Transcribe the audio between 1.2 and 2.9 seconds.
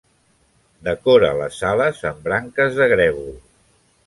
les sales amb branques de